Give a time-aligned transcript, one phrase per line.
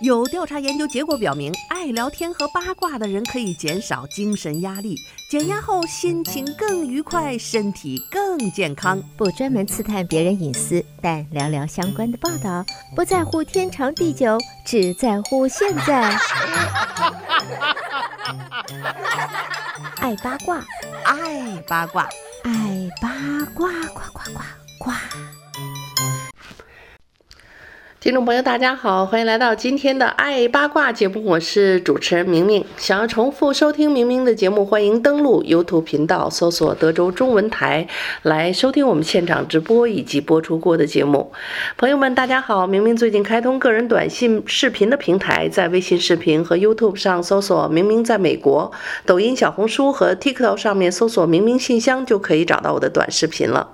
[0.00, 4.96] 有调查研究结果表明，爱聊天和八卦的人可以减少精神压力，
[5.28, 9.02] 减压后心情更愉快，身体更健康。
[9.16, 12.64] 不专门刺探别人隐私，但聊聊相关的报道，
[12.94, 16.16] 不在乎天长地久，只在乎现在。
[19.96, 20.64] 爱八卦，
[21.04, 22.08] 爱八卦，
[22.44, 23.10] 爱八
[23.52, 24.40] 卦，呱呱呱
[24.78, 24.92] 呱。
[28.00, 32.64] 听众朋友，大家好，欢迎来到今天的爱八卦节目，我是主持人明明。
[32.76, 37.88] 想要重复收听明明的节目，欢迎登录 YouTube 频道，搜索德州中文台
[38.22, 41.32] 来收听我们现场直播以及播出过的节目。
[41.76, 48.70] 朋友们，大家好，明明最近开通个人短信视频的平台，在微信视频和 YouTube 上搜索“明明在美国”，
[49.04, 53.72] 抖音、小红书和 TikTok 上面搜索“明明信箱”就可以找到我的短视频了。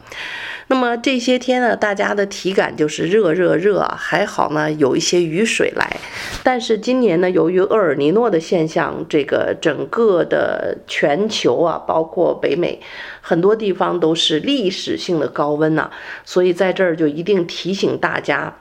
[0.68, 3.82] 那么这些天呢，大家的体感就是热热热，
[4.14, 5.96] 还好呢，有一些雨水来。
[6.44, 12.78] 但是今年呢，由于厄尔尼诺的现象，这个整个的全球啊，包括北美，
[13.20, 15.90] 很多地方都是历史性的高温呐，
[16.24, 18.54] 所以在这儿就一定提醒大家。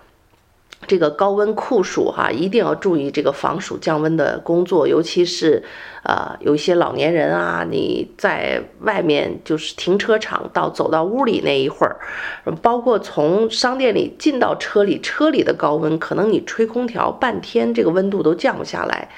[0.88, 5.64] 这个高温酷暑哈，一定要注意这个防暑降温的工作，尤其是，
[6.04, 11.96] 呃，有一些老年人啊，你在外面就是停车场到走到屋里那一会儿，
[12.62, 19.10] 包括从商店里进到车里，车里的高温，可能你吹空调半天，这个温度都降不下来，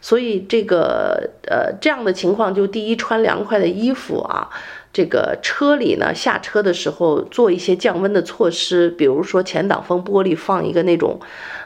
[0.00, 4.50] 所以这个呃这样的情况，就第一穿凉快的衣服啊。
[4.92, 11.18] 这个车里呢，下车的时候做一些降温的措施，比如说前挡风玻璃放一个那种，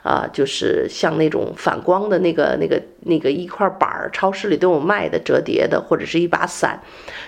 [0.03, 6.81] 啊、就是像那种反光的那个、那个、那个一块板儿，超市里都有卖的折叠的，或者是一把伞，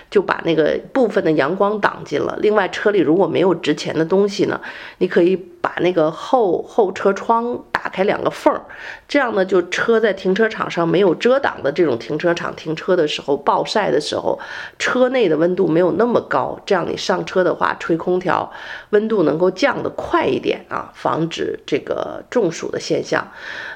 [0.09, 2.37] 就把那个部分的阳光挡进了。
[2.41, 4.59] 另外，车里如果没有值钱的东西呢，
[4.97, 7.63] 你可以把那个后后车窗。
[7.83, 8.61] 打开两个缝儿，
[9.07, 14.39] 这样呢，就车在停车场上没有遮挡的这种停车场停车的时候，暴晒的时候，
[14.77, 18.51] 车内的温度没有那么高，这样你上车的话，吹空调，
[18.91, 23.27] 温度能够降得快一点啊，防止这个中暑的现象。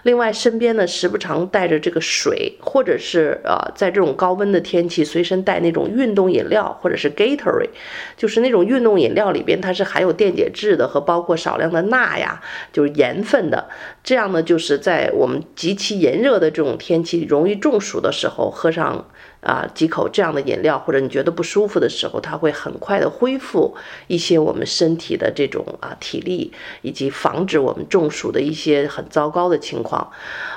[0.04, 7.72] 另外，身边呢时不常带着这个水，或者是呃，在这种高温的天气，随身带那种运动饮料，或者是 Gatorade，
[8.16, 12.42] 就是那种运动饮料里边它是含有电解质的和包括少量的钠呀，
[12.74, 13.70] 就是盐分的。
[14.04, 19.06] 这样呢，就是在我们极其炎热的这种天气，容易中暑的时候，喝上。
[19.46, 23.76] 啊，几口这样的饮料，或者你觉得不舒服的时候，它会很快的恢复
[24.08, 26.52] 一些我们身体的这种啊体力，
[26.82, 30.10] 以及防止我们中暑的一些很糟糕的情况。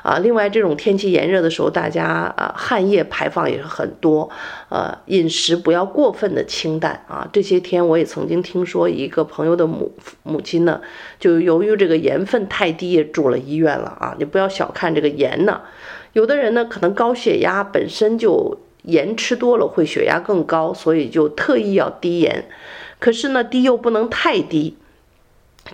[0.03, 4.31] 啊，另外这种天气炎热的时候，大家啊汗液排放也是很多。
[4.71, 7.29] 呃，饮食不要过分的清淡啊。
[7.31, 10.81] 这些天我也曾经听说一个朋友的母母亲呢，
[11.21, 14.17] 就由于这个盐分太低，住了医院了啊。
[14.19, 15.61] 你不要小看这个盐呢，
[16.15, 18.59] 有的人呢可能高血压本身就。
[18.89, 22.47] 盐吃多了会血压更高，所以就特意要低盐。
[22.99, 24.77] 可是呢，低又不能太低。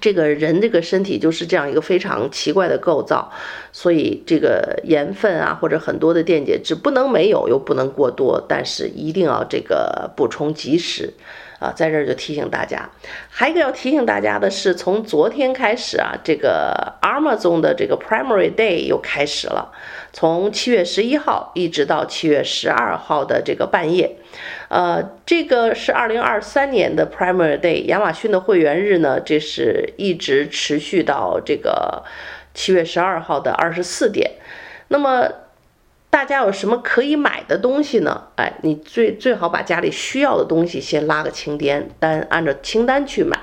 [0.00, 3.30] 这个人这个身体就是这样一个非常奇怪的构造，
[3.70, 11.14] 所以这个盐分啊，或者很多的电解质不能没有，又不能过多，但是一定要这个补充及时。
[11.64, 12.90] 啊，在这儿就提醒大家，
[13.30, 19.72] 还一个要提醒大家的是，从昨天开始啊，这个 Amazon 的这个 Primary Day 又开始了，
[20.12, 24.16] 从七月十一号一直到七月十二号的这个半夜，
[24.68, 32.04] 呃，这个是二零二三年的 Primary Day，亚马逊的会员日呢，这是一直持续到这个
[32.52, 34.32] 七月十二号的二十四点，
[34.88, 35.43] 那么。
[36.14, 38.28] 大家有什么可以买的东西呢？
[38.36, 43.36] 哎，你最最好把家里需要的东西先拉个清单，单按照清单去买，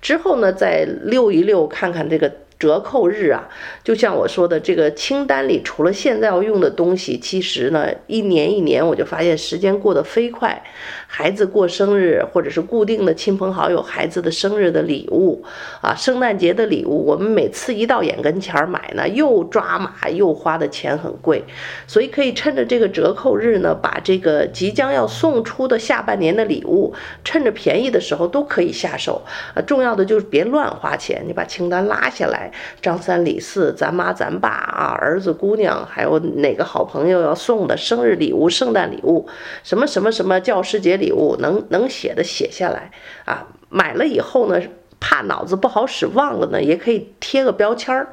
[0.00, 2.32] 之后呢再溜一溜，看看这个。
[2.58, 3.48] 折扣日啊，
[3.82, 10.62] 就像我说的，这个清单里除了现在要用的东西，其实呢，一年一年我就发现时间过得飞快。
[11.06, 15.44] 孩子过生日，或者是固定的亲朋好友孩子的生日的礼物
[15.80, 21.44] 啊，圣诞节的礼物，我们每次一到眼跟前买呢，又抓马又花的钱很贵，
[21.86, 26.92] 所以可以趁着这个折扣日呢，把这个即将要送出的下半年的礼物，
[27.22, 29.22] 趁着便宜的时候都可以下手
[29.54, 29.62] 啊。
[29.62, 32.43] 重要的就是别乱花钱，你把清单拉下来。
[32.80, 39.28] 张三李四，咱妈咱爸啊，儿子姑娘，还有哪个好朋友要送的生日礼物、圣诞礼物，
[39.62, 42.90] 什么什么什么教师节礼物，能能写的写下来
[43.24, 43.48] 啊。
[43.68, 44.62] 买了以后呢，
[45.00, 48.08] 怕脑子不好使忘了呢，也可以贴个标签儿，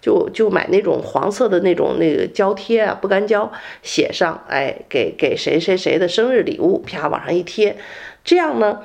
[0.00, 3.50] 就就买那种黄色的那种那个胶贴啊，不干胶，
[3.82, 7.76] 写上，哎，给给谁谁谁的生日礼物，啪往上一贴，
[8.24, 8.80] 这样呢。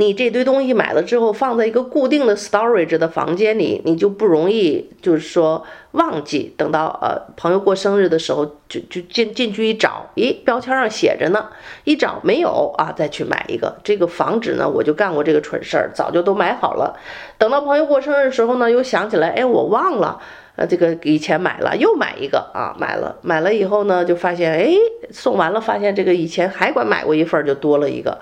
[0.00, 6.54] 你这堆东西买了之后，放在一个固定的 storage 的房间里，你就不容易，就是说忘记。
[6.56, 11.50] 等到呃朋友过生日的时候，就就进进去一找，咦，标签上写着呢，
[11.84, 13.76] 一找没有啊，再去买一个。
[13.84, 16.98] 这个防止呢，我就干过这个蠢事儿，早就都买好了。
[17.36, 20.18] 等到朋友过生日的时候呢，又想起来，哎，我忘了，
[20.56, 24.72] 呃，这个以前买了，又买一个啊，买了，买了以后呢，就发现，哎，
[25.10, 28.18] 送完了，发现这个以前还管买过一份，就多了一个。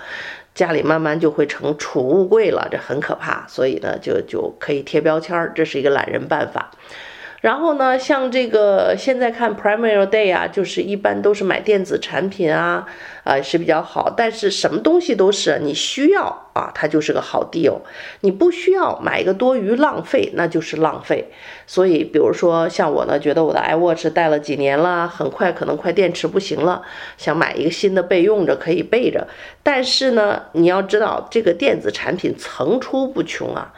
[0.59, 6.73] 家里慢慢就会成储物柜了，这很可怕，所以呢，就就可以贴标签，这是一个懒人办法。
[7.41, 12.85] 然后呢，像这个现在看 Prime Day 啊，就是一般都是买电子产品啊，
[13.23, 14.13] 啊、呃、是比较好。
[14.17, 17.79] 但是什么东西都是你需要啊，它就是个好 deal。
[18.23, 21.31] 你不需要买一个多余浪费，那就是浪费。
[21.65, 26.83] 所以，比如说像我呢，觉得我的 iWatch 戴了几年了，很快可能快电池不行了，
[27.17, 29.29] 想买一个新的备用着，可以备着。
[29.63, 33.73] 但是呢，你要知道这个电子产品层出不穷啊。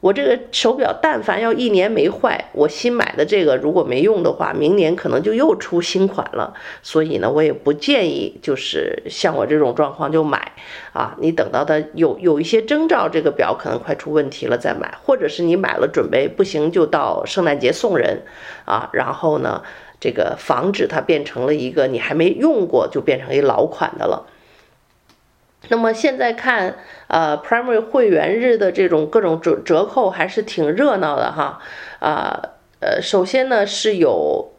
[0.00, 6.52] 我这个手表，但凡要一年没坏，我新买的这个如果没用的话，明年可能就又出新款了。
[6.82, 10.52] 所以呢，我也不建议，就是像我这种状况就买
[10.92, 11.16] 啊。
[11.18, 18.22] 你等到它有有一些征兆，这个表可能快出问题了再买，或者是你买了准备不行，就到圣诞节送人
[18.66, 18.90] 啊。
[18.92, 19.62] 然后呢，
[19.98, 24.26] 这个防止它变成了一个你还没用过就变成一老款的了。
[25.68, 26.76] 那么现在看，
[27.08, 31.58] 呃，Primary 会员日的这种各种折折扣还是挺热闹的哈，
[31.98, 32.40] 啊，
[32.80, 34.52] 呃，首先呢是有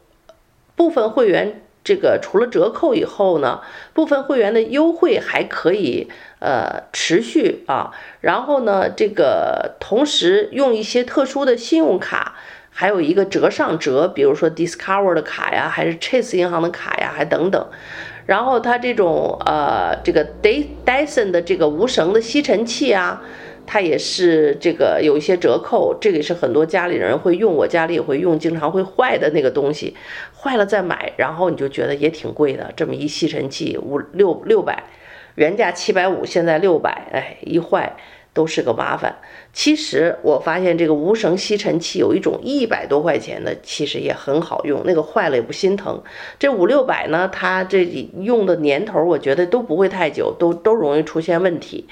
[0.76, 3.62] 部分会员这个除了折扣以后呢，
[3.94, 6.10] 部分会员的优惠还可以
[6.40, 12.34] 呃持续啊，然后呢这个同时用一些特殊的信用卡，
[12.70, 17.66] 还有一个折上折，比如说 Discover 的卡呀，还是 Chase 银行的卡呀，还等等。
[18.28, 23.22] 然后它这种呃，这个 Dyson 的这个无绳的吸尘器啊，
[23.66, 29.96] 它也是这个有一些折扣，这个也是很多家里人会用，我家里也会用，经常会坏的那个东西，
[30.36, 34.84] 坏了再买，然后你就觉得也挺贵的，这么一吸尘器五六六百，
[35.36, 37.96] 原价七百五，现在六百，哎，一坏。
[38.34, 39.16] 都是个麻烦。
[39.58, 46.00] 其实我发现这个无绳吸尘器有一种一百多块钱的，其实也很好用，那个坏了也不心疼。
[46.38, 47.84] 这五六百呢，它这
[48.20, 51.88] 用的年头，我觉得都不会太久，都都容易出现问题。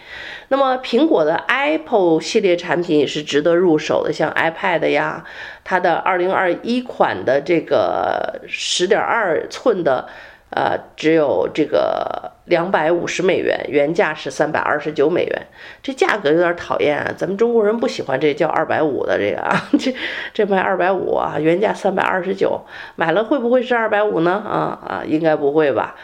[0.47, 5.25] 那么苹果的 Apple 系列产品也是值得入手的，像 iPad 呀，
[5.65, 10.07] 它的二零二一款的这个十点二寸的。
[10.51, 15.47] 呃，只有这个两百五十美元，原价是三百二十九美元，
[15.83, 17.13] 这价格有点讨厌啊！
[17.17, 19.95] 咱们中国人不喜欢这叫二百五的这个啊， 这
[20.33, 22.65] 这卖二百五啊，原价三百二十九，
[22.95, 24.33] 买了会不会是二百五呢？
[24.33, 25.97] 啊啊，应该不会吧？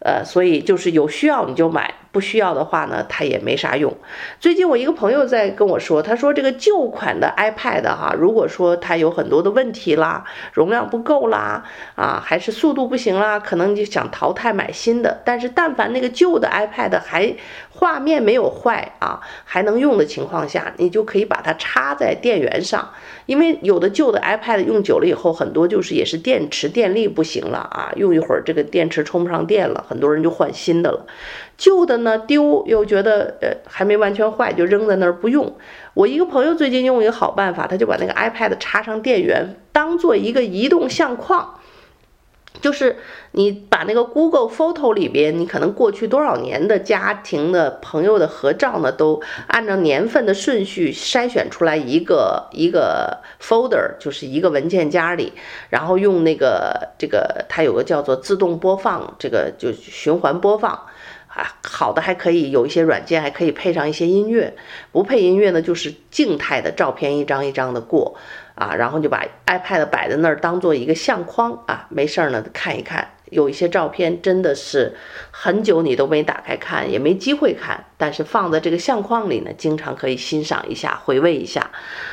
[0.00, 1.94] 呃，所以就是有需要你就买。
[2.12, 3.96] 不需要的话呢，它也没啥用。
[4.40, 11.62] 最近我一个朋友在跟我说，他说这个旧款的 iPad 哈，如果说它有很多的问题啦，容量不够啦，
[11.94, 15.20] 啊，还是速度不行啦，可能就想淘汰买新的。
[15.24, 17.32] 但是但凡那个旧的 iPad 还
[17.70, 22.90] 画面没有坏啊，还能用的情况下，你就可以把它插在电源上，
[23.26, 31.04] 因为有的旧的 iPad 用久了以后，很多就是也是电池电力不行了啊，用一会儿这个电池充不上电了，很多人就换新的了。
[31.58, 35.52] 旧的呢丢又觉得呃还没完全坏，就扔在那儿不用。
[35.94, 41.59] 我一个朋友最近用一个好办法，他就把那个 iPad 插上电源，当做一个移动相框，
[42.60, 42.96] 就是
[43.32, 55.32] 你把那个 Google Photo 里边，你可能过去多少年的家庭的朋友的合照呢，都按照年份的顺序筛选出来一个一个 folder，就是一个文件夹里，
[55.70, 60.78] 然后用那个这个它有个叫做自动播放，这个就循环播放。
[61.32, 64.56] 啊，好的还可以有一些软件还可以配上一些音乐，
[64.90, 68.16] 不配音乐呢，就是静态的照片一张一张的过
[68.56, 74.96] 啊，然后就把 iPad 摆在那儿当做一个相框啊，没事儿呢看一看，有一些照片真的是
[75.30, 81.70] 很久你都没打开看，也没机会看，但是放在这个相框里呢，经常可以欣赏一下，回味一下，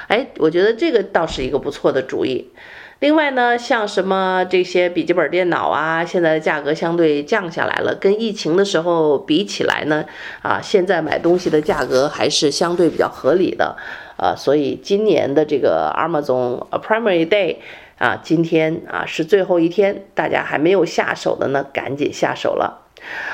[0.10, 2.52] 哎，我觉得这个倒是一个不错的主意。
[3.00, 10.04] 另外呢，像什么这些笔记本电脑啊，现在的价格相对降下来了，跟疫情的时候比起来呢，
[10.42, 13.77] 啊，现在买东西的价格还是相对比较合理的，
[14.18, 17.58] 啊，所以今年的这个 Amazon Primary Day
[18.00, 22.88] 啊，今天啊是最后一天，大家还没有下手的呢，赶紧下手了。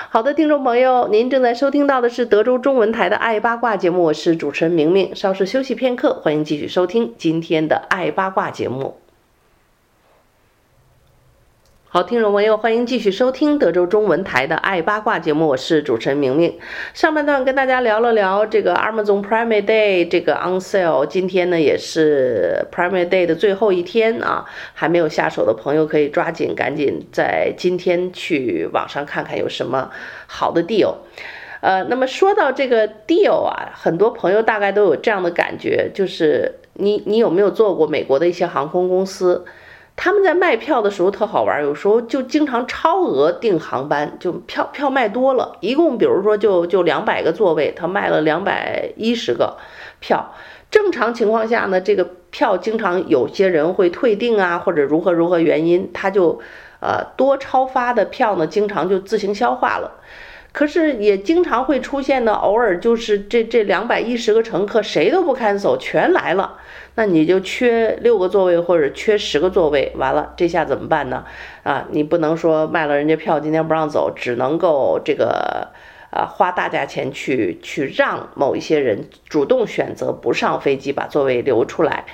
[0.09, 9.02] 好的，听众朋友，您正在收听到的是德州中文台的《爱八卦》节目，我是主持人明明，稍事休息片刻，欢迎继续收听今天的《爱八卦》节目。
[11.93, 16.57] 好，听众朋友，欢迎继续收听德州中文台的《爱八卦》节目，我是主持人明明。
[16.95, 29.91] 上半段跟大家聊了聊这个 Amazon Prime Day 这个 on sale，今天呢也是 Prime Day 的最后一天啊，还没有下手的朋友可以抓紧，赶紧在今天去网上看看有什么
[30.25, 30.95] 好的 deal。
[31.61, 39.45] 呃，那么说到这个 deal 啊，很多朋友大概都有这样的感觉，就是你你有没有做过美国的一些航空公司？
[39.95, 49.57] 他们在卖票的时候特好玩，有时候就经常超额订航班，就票票卖多了，一共比如说就就两百个座位，他卖了两百一十个
[49.99, 50.33] 票。
[50.71, 56.41] 正常情况下呢，这个票经常有些人会退订啊，或者如何如何原因，他就
[56.79, 59.99] 呃多超发的票呢，经常就自行消化了。
[60.53, 66.57] 可是也经常会出现呢，偶尔就是这这两百一十个乘客谁都不看，走全来了。
[66.95, 71.25] 那你就缺六个座位或者缺十个座位，完了这下怎么办呢？
[71.63, 75.69] 啊，你不能说卖了人家票，今天不让走，只能够这个
[76.11, 82.05] 啊花大价钱去去让某一些人主动选择不上飞机，把座位留出来。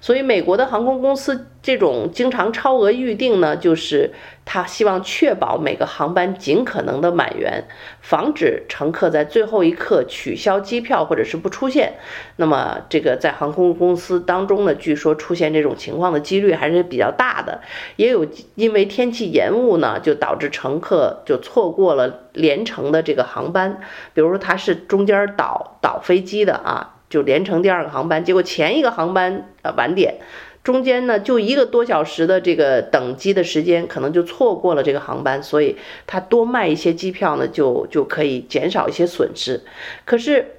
[0.00, 4.12] 所以美国的航空公司这种经常超额预订呢，就是
[4.44, 7.64] 他希望确保每个航班尽可能的满员，
[8.00, 11.94] 防止乘客在最后一刻取消机票或者是不出现。
[12.36, 17.60] 那么这个在航空公司当中呢，据说出现这种情况的几率还是比较大的，
[17.96, 23.80] 也有因为天气延误呢，就导致乘客就错过了连程的这个航班，
[24.14, 26.94] 比如说他是中间倒倒飞机的啊。
[27.08, 30.16] 就连成第二个航班，结果前一个航班呃晚点，
[30.62, 39.62] 中间呢就一个多小时的这个等机的时间，可能就错过了这个航班，所以他多卖一些机票呢，就就可以减少一些损失。
[40.04, 40.56] 可是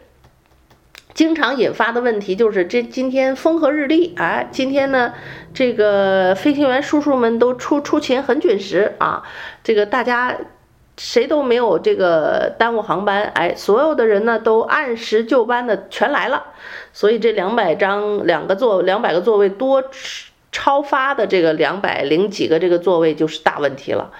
[1.13, 5.13] 经常引发的问题就是，这今天风和日丽啊，今天呢
[5.53, 9.23] 这个飞行员叔叔们都出出勤很准时啊，
[9.63, 10.35] 这个大家。
[10.99, 16.43] 谁都没有这个耽误航班，哎，所有的人呢都按时就班的全来了，
[16.91, 19.81] 所以这两百张两个座两百个座位多
[20.51, 24.11] 超发的这个两百零几个这个座位就是大问题了。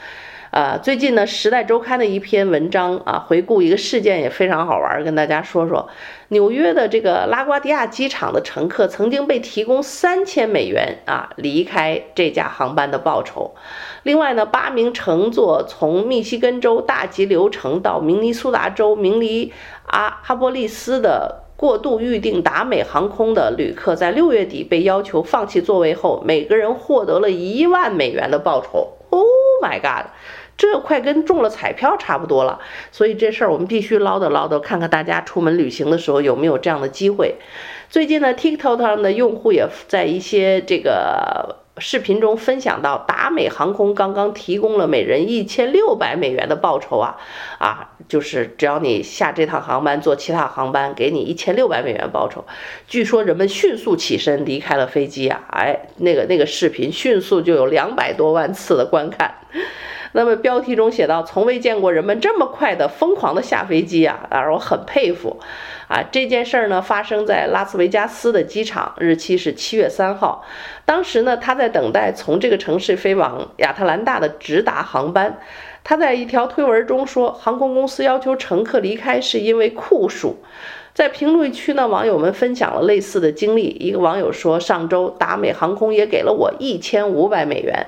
[0.51, 5.87] 呃，最近呢，《时代周刊》的一篇文章啊，回顾一个事件也非常好玩，跟大家说说，
[6.29, 13.53] 纽约的这个拉瓜迪亚机场的乘客曾经被提供三千美元啊离开这架航班的报酬。
[14.01, 19.53] 另外呢，八名乘坐从密西根州大吉流城到明尼苏达州明尼
[19.85, 28.95] 阿哈波利斯的过度预订达美航空的旅客，在六月底被要求放弃座位后，每个人获得了一万美元的报酬。
[29.11, 29.25] Oh
[29.63, 30.11] my god！
[30.59, 32.59] 这快跟中了彩票差不多了，
[32.91, 37.35] 所以这事儿我们必须唠叨唠叨，看看大家出门旅行的时候有没有这样的机会。
[37.89, 47.15] 最近呢，TikTok 上的用户也在一些这个视频中分享到，达美航空刚刚提供了每人一千六百美元的报酬啊
[47.57, 52.43] 啊，就是只要你下这趟航班坐其他航班，给你一千六百美元报酬。
[52.85, 59.33] 据说人们迅速起身离开了飞机啊，哎，那个那个视频迅速就有两百多万次的观看。
[60.11, 65.39] 那么标题中写到：“从未见过人们这么快的疯狂的下飞机啊！”啊，我很佩服。
[65.87, 70.43] 啊，这件事儿呢发生在拉斯维加斯的机场，日期是七月三号。
[70.85, 75.39] 当时呢，他在等待从这个城市飞往亚特兰大的直达航班。
[75.83, 80.37] 他在一条推文中说，航空公司要求乘客离开是因为酷暑。
[80.93, 83.63] 在评论区呢，网友们分享了类似的经历。
[83.79, 87.87] 一个网友说，上周达美航空也给了我一千五百美元。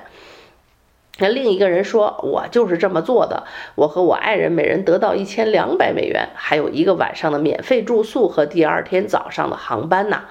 [1.22, 3.44] 那另一个人说：“我就是这么做的，
[3.76, 10.22] 我和我爱人每人得到一千两百美元，还有一个晚上的免费住宿和第二天早上的航班呢。”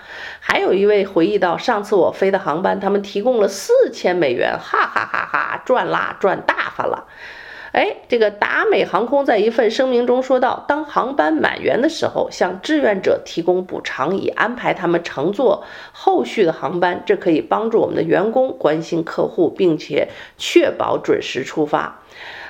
[0.41, 7.07] 还有一位回忆到，上次我飞的航班，他们提供了四千美元，哈哈哈哈，赚啦，赚大发了。
[7.71, 15.63] 哎，这个达美航空在一份声明中说道：“当航班满员的时候，向志愿者提供补偿，以安排他们乘坐
[15.93, 22.01] 后续的航班，这可以帮助我们的员工关心客户，并且确保准时出发。”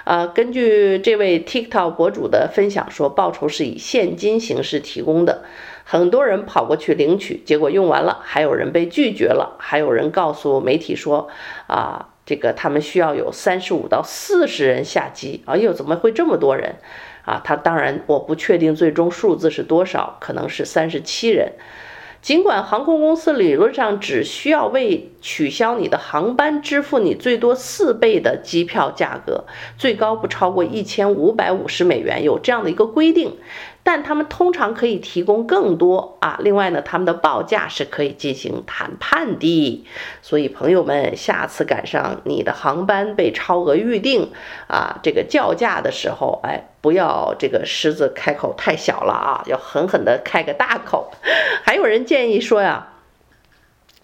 [0.04, 5.44] 呃，根据这位 TikTok 博主的分享说，报酬是以现金形式提供的，
[5.84, 11.28] 很多人跑过去领取，结果用完了，还有人被拒绝了，还有人告诉媒体说
[11.68, 16.76] ：“啊。”这个他们需要有三十五到四十人下机，哎呦，怎么会这么多人
[17.26, 17.42] 啊？
[17.44, 21.52] 他当然我不确定最终数字是多少，可能是三十七人。
[22.22, 29.46] 尽管航空公司理论上只需要为取消你的航班支付你最多四倍的机票价格，
[29.78, 33.38] 最高不超过一千五百五十美元，有这样的一个规定。
[33.84, 36.38] 但他们通常可以提供更多啊。
[36.44, 39.86] 另外呢，他们的报价是可以进行谈判的。
[40.22, 44.32] 所以朋友们，下次赶上你的航班被超额预订
[44.68, 51.12] 啊，这个叫价的时候，哎，不要这个狮子开口太小了啊，要狠狠地开个大口。
[51.64, 52.88] 还有人建议说呀。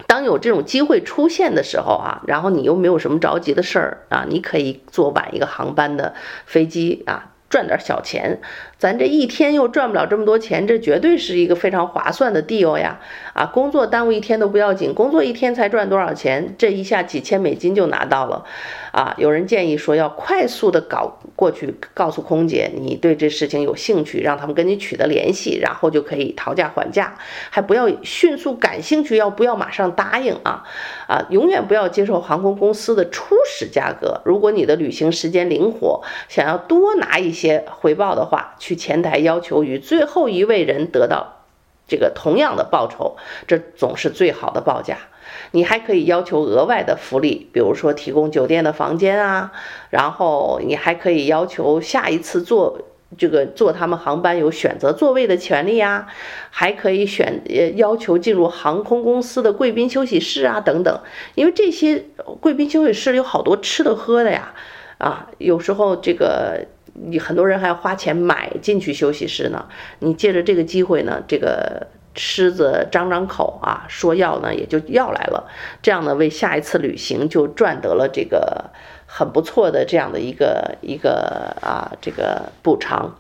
[0.08, 8.42] 当有这种机会出现的时候啊，然后你又没有什么着急的事儿啊，你可以坐晚一个航班的飞机啊，赚点小钱。
[8.78, 13.00] 咱这一天又赚不了这么多钱，这绝对是一个非常划算的 deal 呀！
[13.34, 16.54] 啊，工作耽误一天都不要紧，工作一天才赚多少钱？
[16.58, 18.46] 这一下几千美金就拿到了。
[18.92, 27.16] 啊，有人建议说要快速的搞过去，告诉空姐你对这事情有兴趣，让他们跟你取得联系，然后就可以讨价还价，
[27.50, 30.64] 还不要迅速感兴趣，要不要马上答应啊？
[31.08, 34.22] 啊，永远不要接受航空公司的初始价格。
[34.24, 41.46] 如果你的旅行时间灵活，想要多拿一些回报的话，去前台要求与最后一位人得到
[41.88, 43.16] 这个同样的报酬，
[43.48, 44.98] 这总是最好的报价。
[45.52, 49.54] 你还可以要求额外的福利，比如说提供酒店的房间啊，
[49.90, 52.82] 然后你还可以要求下一次坐
[53.18, 56.08] 这个坐他们航班有选择座位的权利啊，
[56.50, 61.00] 还可以选呃要求进入航空公司的贵宾休息室啊等等，
[61.36, 62.04] 因为这些
[62.42, 64.54] 贵宾休息室里有好多吃的喝的呀，
[64.98, 66.66] 啊，有时候这个。
[67.00, 69.68] 你很多人还要花钱买进去休息室呢，
[70.00, 71.86] 你借着这个机会呢，这个
[72.16, 75.48] 狮子张张口啊，说要呢也就要来了，
[75.84, 78.72] 这样呢为下一次旅行就赚得了这个
[79.06, 83.16] 很不错的这样的一个一个啊这个补偿，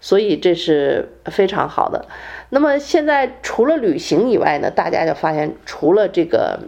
[0.00, 2.06] 所以这是非常好的。
[2.48, 6.60] 那么现在除了旅行以外呢，大家就发现除了这个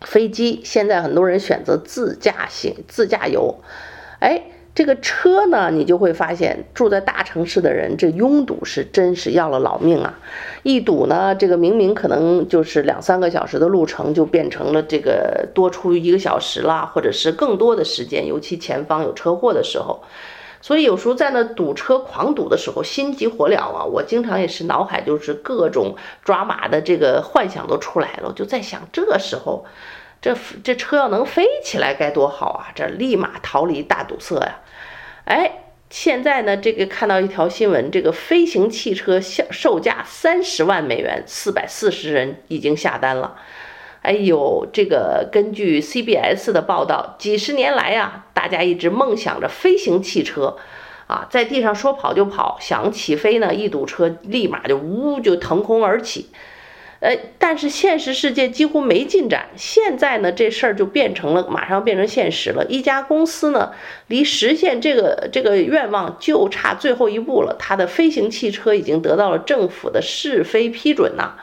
[0.00, 3.60] 飞机，现在很多人选择自驾行自驾游，
[4.20, 4.44] 哎。
[4.76, 10.18] 这个车呢，你就会发现住在大城市的人，这拥堵是真是要了老命啊！
[10.64, 20.02] 一堵呢，这个明明可能就是两三个小时的路程，就变成了这个多出一个小时啦，或者是更多的时间，尤其前方有车祸的时候。
[20.60, 23.82] 所以有时候在那堵车狂堵的时候，心急火燎啊！
[23.82, 29.64] 我经常也是脑海就是各种抓马的这个幻想都出来了，我就在想这时候。
[30.20, 32.72] 这这车要能飞起来该多好啊！
[32.74, 34.60] 这立马逃离大堵塞呀！
[35.24, 43.36] 哎，现在呢，这个看到一条新闻，这个飞行汽车销售价三十万美元，四百四十人已经下单了。
[44.02, 50.56] 哎呦，这个根据 CBS 的报道，几十年来呀，大家一直梦想着飞行汽车，
[51.06, 56.30] 啊，在地上说跑就跑，想起飞呢，一堵车立马就呜就腾空而起。
[57.00, 59.48] 呃，但是现实世界几乎没进展。
[59.54, 62.64] 现在呢，这事儿就变成了，马上变成现实了。
[62.66, 63.72] 一家公司呢，
[64.06, 67.54] 离实现这个这个愿望就差最后一步了。
[67.58, 71.34] 它的飞行汽车已经得到了政府的试飞批准呐。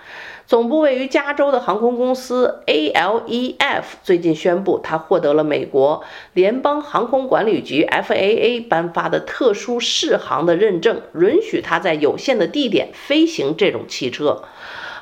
[0.46, 14.44] 总部位于加州的航空公司 ALEF 最近宣布，它获得了美国联邦航空管理局 FAA 颁发的特殊适航的认证，允许它在有限的地点飞行这种汽车。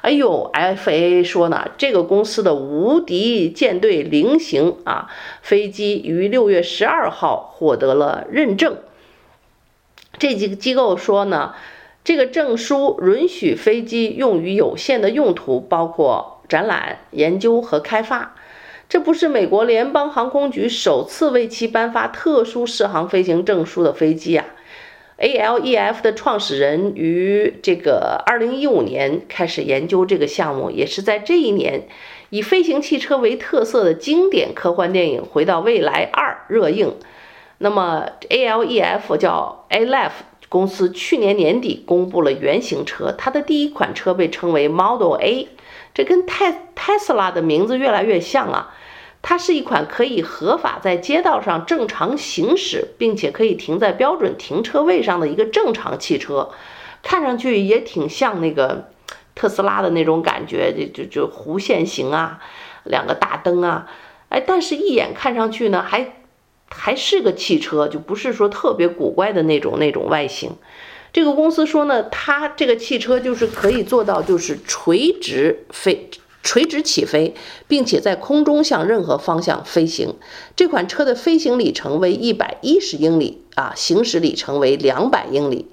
[0.01, 5.09] 哎呦，FAA 说呢，这个公司的无敌舰队零型啊
[5.43, 8.77] 飞机于六月十二号获得了认证。
[10.17, 11.53] 这几个机构说呢，
[12.03, 18.35] 这个证书允许飞机用于有限的用途，包括展览、研究和开发。
[18.89, 24.45] 这不是美国联邦航空局首次为其颁发特殊适航飞行证书的飞机啊。
[25.21, 31.87] ALEF 的创始人于这个2015年开始研究这个项目，也是在这一年，
[32.31, 36.95] 以飞行汽车为特色的经典科幻电影《回到未来二》热映。
[37.59, 40.11] 那么 ALEF 叫 ALEF
[40.49, 45.49] 公司去年年底公布了原型车，它的第一款车被称为 Model A，
[45.93, 48.73] 这跟泰特斯拉的名字越来越像啊。
[49.21, 56.49] 它是一款可以合法在街道上正常行驶，并且可以停在标准停车位上的一个正常汽车，
[57.03, 58.89] 看上去也挺像那个
[59.35, 62.39] 特斯拉的那种感觉，就就就弧线型啊，
[62.83, 63.87] 两个大灯啊，
[64.29, 66.15] 哎，但是一眼看上去呢，还
[66.69, 70.51] 还是个汽车，就不是说特别古怪的那种那种外形。
[71.13, 76.09] 这个公司说呢，它这个汽车就是可以做到就是垂直飞。
[76.43, 77.35] 垂直起飞，
[77.67, 80.15] 并且在空中向任何方向飞行。
[80.55, 85.67] 这款车的飞行里程为一百一十英里啊，行驶里程为两百英里。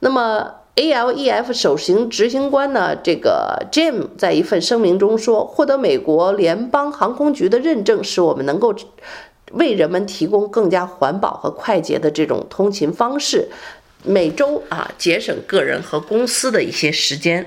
[0.00, 8.74] 那么，ALEF 首席执行官呢，这个 Jim 在一份声明中说：“获得美国联邦航空局的认证，使我们能够
[9.52, 13.48] 为人们提供更加环保和快捷的这种通勤方式。”
[14.04, 17.44] 每周啊节省个人和公司的一些时间。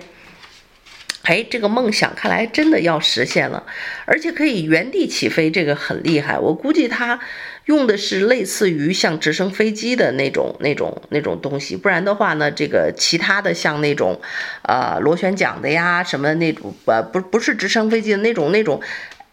[1.24, 3.64] 哎，这个梦想看来真的要实现了，
[4.06, 6.38] 而且可以原地起飞，这个很厉害。
[6.40, 7.20] 我估计他
[7.66, 14.20] 用的是类似于像直升飞机的那种、那种、那种东西，不然的话呢，这个其他的像那种，
[14.64, 18.82] 呃，螺旋桨的呀，什么那种，呃，不，不是直升飞机的那种、那种。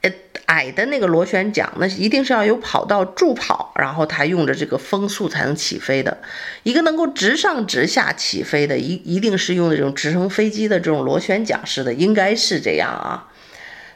[0.00, 0.12] 呃，
[0.46, 6.18] 矮的那个螺旋桨，那一定是要有跑道助跑，然后它用着这个风速才能起飞的。
[6.62, 13.28] 一个能够直上直下起飞的，一一定是用这种直升飞机的这种螺旋桨式的，应该是这样啊。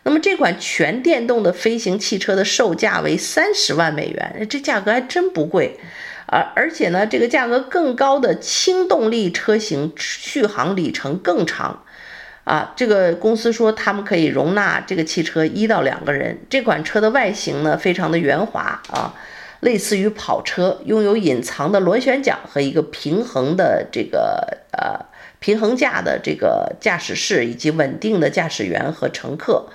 [0.03, 5.79] 那么这款全电动的飞行汽车的售价为三十万美元，这价格还真不贵。
[6.27, 11.85] 而而且呢，这个价格更高的轻动力车型续航里程更长。
[12.45, 16.41] 啊，这个公司说他们可以容纳这个汽车一到两个人。
[16.51, 19.15] 这款车的外形呢，非常的圆滑啊，
[19.61, 25.07] 类似于跑车，拥有隐藏的螺旋桨和一个平衡的这个呃
[25.39, 29.69] 平衡架的这个驾驶室，以及稳定的驾驶员和乘客。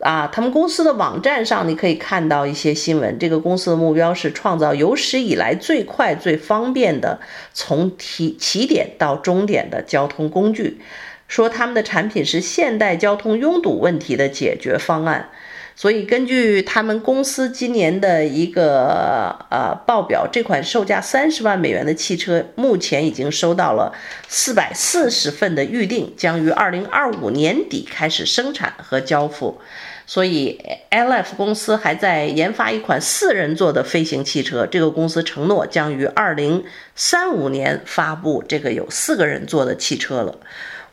[0.00, 3.16] 啊，他们公司的网站上你可以看到一些新闻。
[3.18, 7.20] 这个公司的目标是创造有史以来最快、最方便的
[7.52, 10.80] 从起起点到终点的交通工具。
[11.28, 15.30] 说他们的产品是现代交通拥堵问题的解决方案，
[15.74, 23.92] 所以根据他们公司今年的一个呃报表，这款售价三十万美元的汽车目前已经收到了
[24.28, 29.60] 四百四十份的预订，将于二零二五年底开始生产和交付。
[30.06, 30.60] 所以
[30.90, 36.62] ，LF 公司还在研发一款四人座的飞行汽车，这个公司承诺将于二零
[36.94, 40.38] 三五年发布这个有四个人座的汽车了。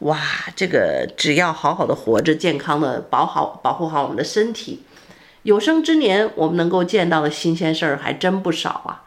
[0.02, 0.20] 哇，
[0.56, 4.82] 这个只要好好的活着，健康的保好保护好我们的身体，
[5.44, 9.04] 有生之年我们能够见到的新鲜事儿还真不少啊！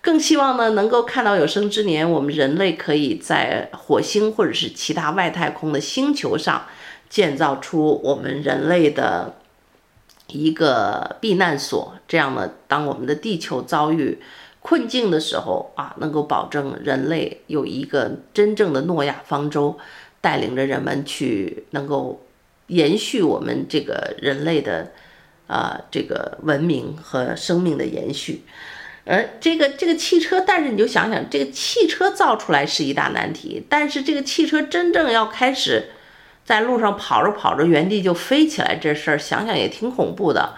[0.00, 6.66] 更希望呢，能够看到有生之年我们人类可以在火星或者是其他外太空的星球上
[7.08, 9.36] 建造出我们人类的
[10.26, 14.20] 一个避难所，这样呢，当我们的地球遭遇
[14.58, 19.78] 困境的时候啊，能够保证人类有一个真正的诺亚方舟。
[20.22, 22.24] 带领着人们去能够
[22.68, 24.92] 延续我们这个人类的
[25.48, 28.42] 啊、呃、这个文明和生命的延续，
[29.04, 35.90] 呃这个这个汽车，但是你就想想，这个汽车造出来是一大难题，但是这个汽车真正要开始
[36.44, 40.54] 在路上跑着跑着原地就飞起来，这事儿想想也挺恐怖的。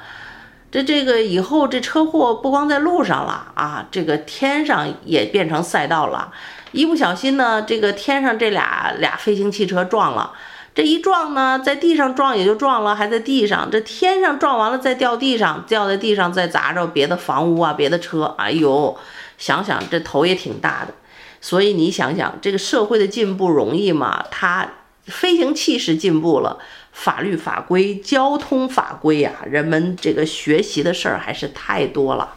[0.70, 6.32] 这这个以后这车祸不光在路上了啊，这个天上也变成赛道了。
[6.74, 10.32] 一不小心呢，这个天上这俩俩飞行汽车撞了，
[10.74, 18.98] 这一撞呢，在地上撞也就撞了，还在地上，这天上撞完了再掉地上，掉在地上再砸着别的房屋啊，别的车，哎呦，
[19.38, 20.92] 想想这头也挺大的。
[21.40, 24.24] 所以你想想，这个社会的进步容易吗？
[24.32, 24.68] 它
[25.04, 26.58] 飞行器是进步了，
[26.90, 32.34] 法律法规、交通法规呀，人们这个学习的事儿还是太多了。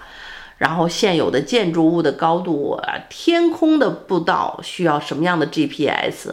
[0.58, 6.32] 然后现有的建筑物的高度啊，天空的步道需要什么样的 GPS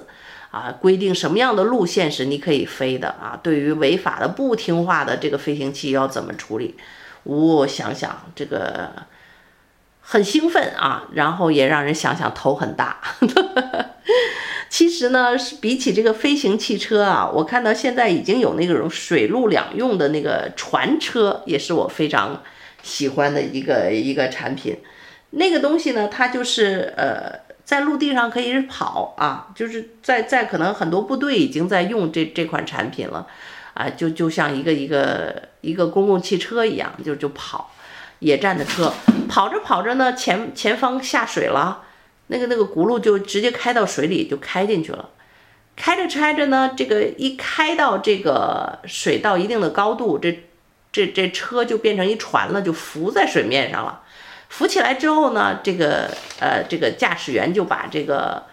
[0.51, 0.75] 啊？
[0.81, 3.39] 规定什么样的路线是你可以飞的啊？
[3.43, 6.75] 对于违法的不听话的这个飞行器要怎么处理？
[7.25, 8.91] 我想想这个
[10.01, 13.01] 很兴奋啊，然后也让人想想头很大。
[14.71, 22.43] 其实呢，是比起这个飞行汽车啊，我看到现在已经有那种水陆两用的那个船车，也是我非常。
[22.85, 24.77] 喜欢的一个一个产品，
[25.31, 33.27] 那个东西呢，它就是呃，在陆地上可以跑啊，就是在在可能很多部队已经在用这这款产品了，
[33.73, 37.73] 啊，就就像一个一个一个公共汽车一样，就就跑，
[38.19, 38.93] 野战的车，
[39.29, 41.85] 跑着跑着呢，前前方下水了，
[42.27, 45.09] 那个那个轱辘就直接开到水里就开进去了，
[45.75, 50.45] 开着开着呢，这个一开到这个水到一定的高度，这。
[50.95, 54.03] 这这车就变成一船了，就浮在水面上了。
[54.49, 58.45] 浮起来之后呢，这个呃，这个驾驶员就把这个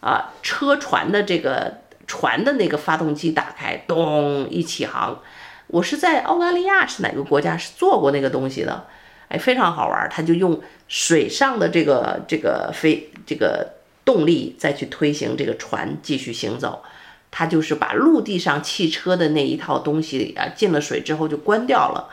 [0.00, 5.20] 啊车船的这个船的那个发动机打开，咚一起航。
[5.66, 8.86] 我是在澳大利亚是哪个国家是做过那个东西的？
[9.28, 10.08] 哎，非常好玩。
[10.08, 10.58] 他就用
[10.88, 13.74] 水上的这个这个飞这个
[14.06, 16.82] 动力再去推行这个船继续行走。
[17.30, 22.08] 它就是把陆地上汽车的那一套东西啊，进了水之后就关掉了，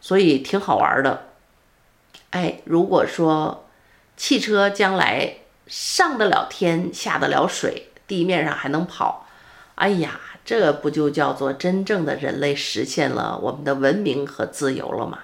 [0.00, 1.28] 所以挺好玩的。
[2.30, 3.66] 哎，如果说
[4.16, 9.26] 汽车将来上得了天，下得了水，地面上还能跑，
[9.76, 15.20] 哎呀，这不就叫做真正的人类实现了我们的文明和自由了吗？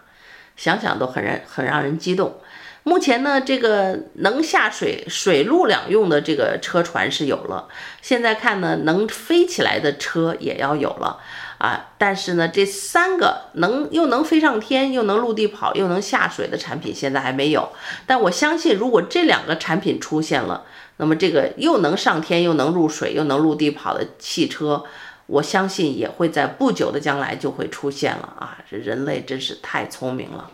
[0.57, 2.39] 想想都很让很让人激动。
[2.85, 7.67] 目前呢，这个能下水、水陆两用的这个车船是有了，
[8.03, 11.19] 现在看呢，能飞起来的车也要有了
[11.57, 11.93] 啊。
[11.97, 17.71] 但是呢，这三个能又能飞上天，又能陆地跑，又能下水的产品现在还没有。
[18.07, 20.65] 但我相信，如果这两个产品出现了，
[20.99, 24.85] 那么这个又能上天，又能入水，又能陆地跑的汽车，
[25.25, 28.59] 我相信也会在不久的将来就会出现了啊！
[28.71, 30.51] 这人类真是太聪明了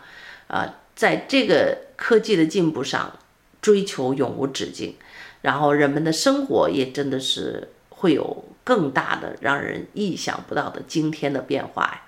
[0.47, 0.75] 啊！
[1.01, 3.19] 在这个科技的进步上，
[3.63, 4.97] 追求永无止境，
[5.41, 12.03] 然后人们的生活也真的是会有更大的让人意想不到的惊天的变化呀！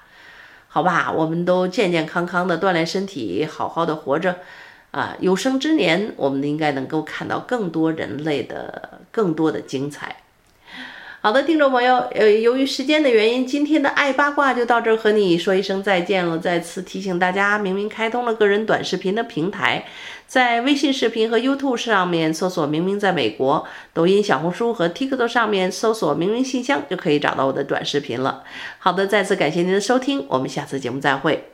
[0.68, 4.40] 好吧，我们都健健康康的锻炼身体，好好的活着
[4.90, 5.16] 啊！
[5.20, 10.21] 有生之年，我们应该能够看到更多人类的更多的精彩。
[11.24, 16.36] 好的，听众朋友，呃，由于时间的原因，今天的爱八卦就到这儿，和你说一声再见了。
[16.36, 19.84] 再次提醒大家，明明开通了个人短视频的平台，
[20.26, 28.42] 在微信视频和 YouTube 上面搜索“明明在美国”，抖音、小红书和 TikTok 上面搜索“明明信箱”就可以找到我的短视频了。
[28.80, 31.51] 好的，再次感谢您的收听，我们下次节目再会。